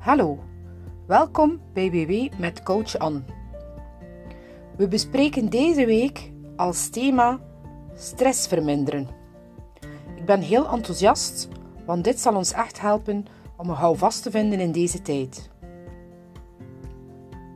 [0.00, 0.38] Hallo,
[1.06, 3.22] welkom bij BW met Coach Anne.
[4.76, 7.40] We bespreken deze week als thema
[7.94, 9.08] stress verminderen.
[10.16, 11.48] Ik ben heel enthousiast,
[11.86, 13.24] want dit zal ons echt helpen
[13.56, 15.50] om een houvast te vinden in deze tijd.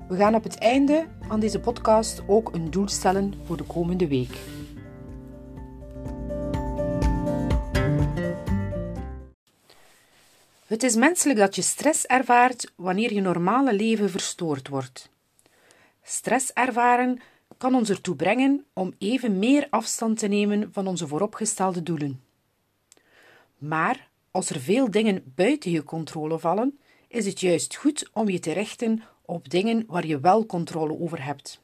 [0.08, 4.08] We gaan op het einde van deze podcast ook een doel stellen voor de komende
[4.08, 4.38] week.
[10.74, 15.08] Het is menselijk dat je stress ervaart wanneer je normale leven verstoord wordt.
[16.02, 17.20] Stress ervaren
[17.58, 22.20] kan ons ertoe brengen om even meer afstand te nemen van onze vooropgestelde doelen.
[23.58, 26.78] Maar als er veel dingen buiten je controle vallen,
[27.08, 31.24] is het juist goed om je te richten op dingen waar je wel controle over
[31.24, 31.60] hebt.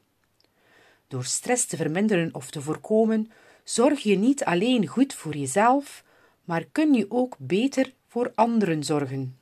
[1.09, 3.31] Door stress te verminderen of te voorkomen,
[3.65, 6.05] zorg je niet alleen goed voor jezelf,
[6.45, 9.39] maar kun je ook beter voor anderen zorgen.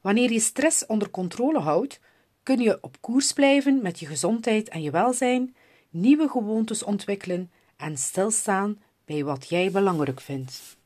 [0.00, 2.00] Wanneer je stress onder controle houdt,
[2.42, 5.56] kun je op koers blijven met je gezondheid en je welzijn,
[5.90, 10.76] nieuwe gewoontes ontwikkelen en stilstaan bij wat jij belangrijk vindt.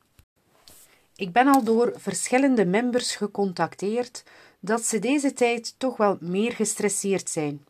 [1.16, 4.24] Ik ben al door verschillende members gecontacteerd
[4.60, 7.66] dat ze deze tijd toch wel meer gestresseerd zijn.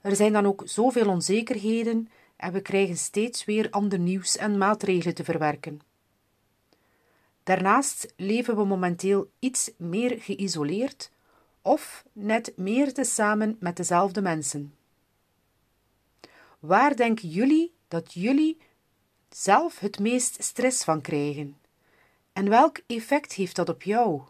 [0.00, 5.14] Er zijn dan ook zoveel onzekerheden en we krijgen steeds weer ander nieuws en maatregelen
[5.14, 5.80] te verwerken.
[7.44, 11.10] Daarnaast leven we momenteel iets meer geïsoleerd
[11.62, 14.74] of net meer tezamen met dezelfde mensen.
[16.58, 18.58] Waar denken jullie dat jullie
[19.28, 21.56] zelf het meest stress van krijgen?
[22.32, 24.22] En welk effect heeft dat op jou?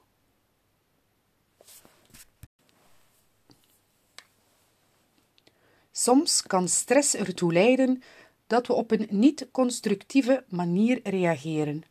[5.93, 8.03] Soms kan stress ertoe leiden
[8.47, 11.85] dat we op een niet-constructieve manier reageren,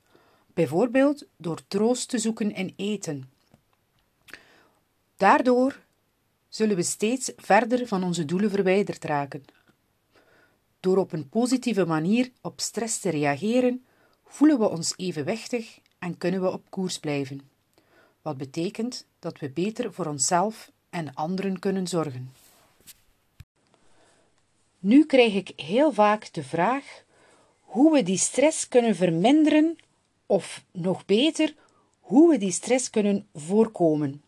[0.53, 3.29] bijvoorbeeld door troost te zoeken in eten.
[5.15, 5.79] Daardoor
[6.47, 9.43] zullen we steeds verder van onze doelen verwijderd raken.
[10.79, 13.85] Door op een positieve manier op stress te reageren,
[14.25, 17.49] voelen we ons evenwichtig en kunnen we op koers blijven.
[18.21, 22.31] Wat betekent dat we beter voor onszelf en anderen kunnen zorgen.
[24.79, 27.03] Nu krijg ik heel vaak de vraag
[27.59, 29.75] hoe we die stress kunnen verminderen
[30.25, 31.55] of nog beter,
[31.99, 34.23] hoe we die stress kunnen voorkomen.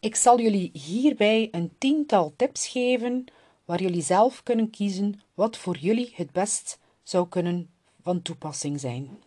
[0.00, 3.24] Ik zal jullie hierbij een tiental tips geven
[3.64, 7.70] waar jullie zelf kunnen kiezen wat voor jullie het best zou kunnen
[8.02, 9.18] van toepassing zijn.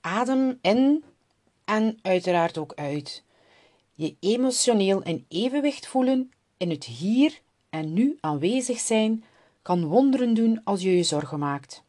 [0.00, 1.04] Adem in
[1.64, 3.22] en uiteraard ook uit.
[3.94, 7.40] Je emotioneel in evenwicht voelen in het hier
[7.74, 9.24] en nu aanwezig zijn
[9.62, 11.82] kan wonderen doen als je je zorgen maakt.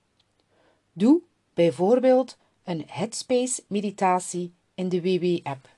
[0.94, 1.22] Doe
[1.54, 5.70] bijvoorbeeld een Headspace meditatie in de WW-app.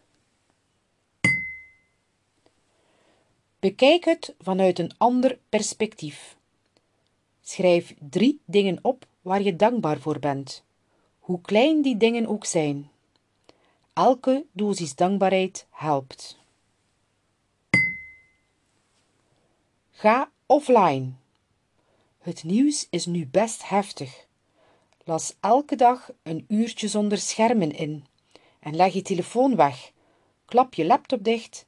[3.60, 6.38] Bekijk het vanuit een ander perspectief.
[7.42, 10.64] Schrijf drie dingen op waar je dankbaar voor bent,
[11.20, 12.90] hoe klein die dingen ook zijn.
[13.94, 16.38] Elke dosis dankbaarheid helpt.
[20.00, 21.12] Ga offline.
[22.22, 24.26] Het nieuws is nu best heftig.
[25.04, 28.06] Las elke dag een uurtje zonder schermen in
[28.60, 29.92] en leg je telefoon weg.
[30.46, 31.66] Klap je laptop dicht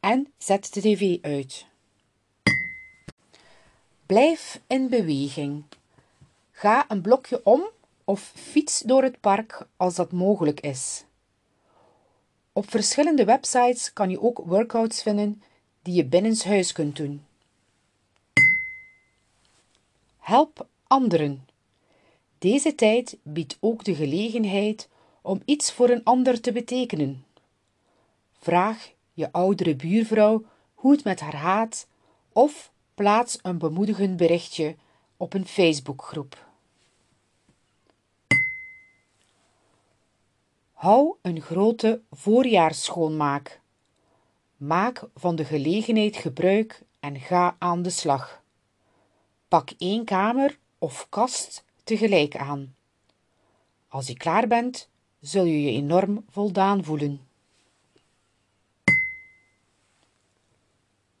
[0.00, 1.66] en zet de tv uit.
[4.06, 5.64] Blijf in beweging.
[6.50, 7.62] Ga een blokje om
[8.04, 11.04] of fiets door het park als dat mogelijk is.
[12.52, 15.42] Op verschillende websites kan je ook workouts vinden
[15.82, 17.26] die je binnenshuis kunt doen.
[20.28, 21.48] Help anderen.
[22.38, 24.88] Deze tijd biedt ook de gelegenheid
[25.22, 27.24] om iets voor een ander te betekenen.
[28.38, 30.44] Vraag je oudere buurvrouw
[30.74, 31.86] hoe het met haar gaat
[32.32, 34.76] of plaats een bemoedigend berichtje
[35.16, 36.46] op een Facebookgroep.
[40.72, 43.60] Hou een grote voorjaarsschoonmaak.
[44.56, 48.46] Maak van de gelegenheid gebruik en ga aan de slag.
[49.48, 52.74] Pak één kamer of kast tegelijk aan.
[53.88, 54.88] Als je klaar bent,
[55.20, 57.26] zul je je enorm voldaan voelen.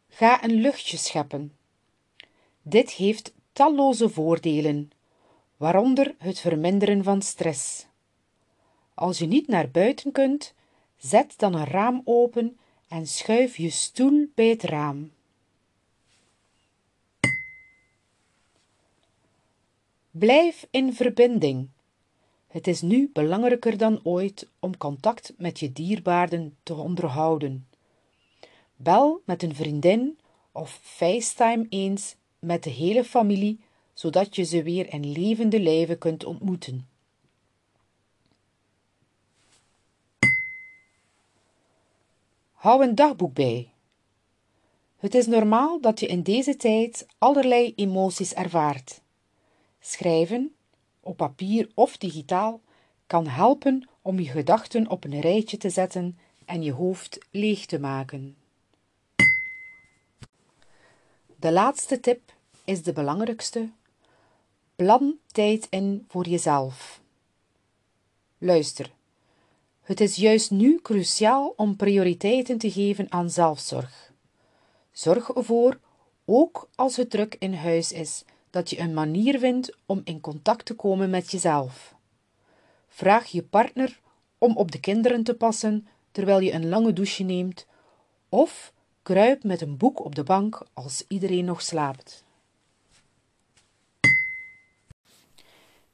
[0.08, 1.56] Ga een luchtje scheppen.
[2.62, 4.90] Dit heeft talloze voordelen,
[5.56, 7.86] waaronder het verminderen van stress.
[8.94, 10.54] Als je niet naar buiten kunt,
[10.96, 12.58] zet dan een raam open
[12.88, 15.10] en schuif je stoel bij het raam.
[20.18, 21.68] Blijf in verbinding.
[22.46, 27.68] Het is nu belangrijker dan ooit om contact met je dierbaarden te onderhouden.
[28.76, 30.18] Bel met een vriendin
[30.52, 33.60] of FaceTime eens met de hele familie,
[33.92, 36.88] zodat je ze weer in levende lijven kunt ontmoeten.
[42.52, 43.70] Hou een dagboek bij.
[44.96, 49.00] Het is normaal dat je in deze tijd allerlei emoties ervaart.
[49.88, 50.54] Schrijven,
[51.00, 52.60] op papier of digitaal,
[53.06, 57.78] kan helpen om je gedachten op een rijtje te zetten en je hoofd leeg te
[57.78, 58.36] maken.
[61.36, 62.20] De laatste tip
[62.64, 63.70] is de belangrijkste.
[64.76, 67.00] Plan tijd in voor jezelf.
[68.38, 68.92] Luister.
[69.82, 74.12] Het is juist nu cruciaal om prioriteiten te geven aan zelfzorg.
[74.92, 75.78] Zorg ervoor,
[76.24, 80.64] ook als het druk in huis is, dat je een manier vindt om in contact
[80.64, 81.94] te komen met jezelf.
[82.88, 84.00] Vraag je partner
[84.38, 87.66] om op de kinderen te passen terwijl je een lange douche neemt,
[88.28, 88.72] of
[89.02, 92.24] kruip met een boek op de bank als iedereen nog slaapt.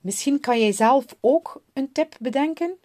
[0.01, 2.79] Misschien kan jij zelf ook een tip bedenken?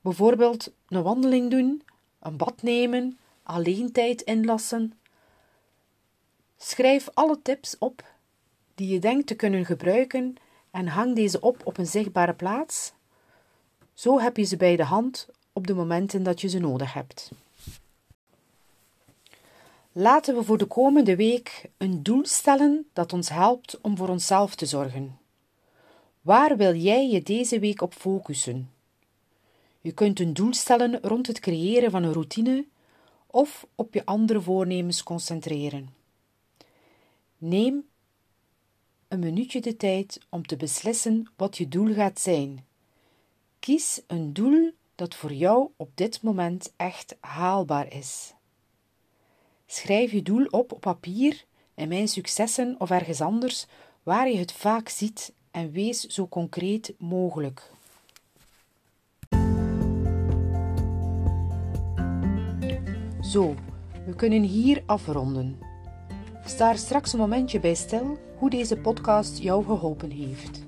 [0.00, 1.82] Bijvoorbeeld een wandeling doen,
[2.20, 4.92] een bad nemen, alleen tijd inlassen.
[6.56, 8.09] Schrijf alle tips op
[8.80, 10.34] die je denkt te kunnen gebruiken
[10.70, 12.92] en hang deze op op een zichtbare plaats.
[13.94, 17.30] Zo heb je ze bij de hand op de momenten dat je ze nodig hebt.
[19.92, 24.54] Laten we voor de komende week een doel stellen dat ons helpt om voor onszelf
[24.54, 25.18] te zorgen.
[26.20, 28.70] Waar wil jij je deze week op focussen?
[29.80, 32.66] Je kunt een doel stellen rond het creëren van een routine
[33.26, 35.88] of op je andere voornemens concentreren.
[37.38, 37.88] Neem
[39.10, 42.64] een minuutje de tijd om te beslissen wat je doel gaat zijn.
[43.58, 48.34] Kies een doel dat voor jou op dit moment echt haalbaar is.
[49.66, 53.66] Schrijf je doel op op papier, in mijn successen of ergens anders
[54.02, 57.70] waar je het vaak ziet en wees zo concreet mogelijk.
[63.20, 63.54] Zo,
[64.06, 65.69] we kunnen hier afronden.
[66.50, 70.64] Sta er straks een momentje bij stil hoe deze podcast jou geholpen heeft.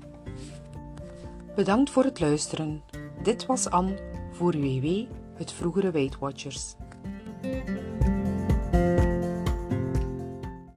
[1.55, 2.83] Bedankt voor het luisteren.
[3.23, 3.97] Dit was Anne
[4.31, 6.75] voor WW, het vroegere Weight Watchers.